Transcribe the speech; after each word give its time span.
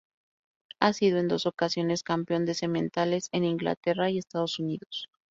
Ha 0.79 0.93
sido 0.93 1.19
en 1.19 1.27
dos 1.27 1.45
ocasiones 1.45 2.01
campeón 2.01 2.47
de 2.47 2.55
sementales 2.55 3.29
en 3.33 3.43
Inglaterra 3.43 4.09
y 4.09 4.17
Estados 4.17 4.57
Unidos. 4.57 5.09